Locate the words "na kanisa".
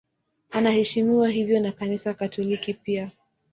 1.59-2.13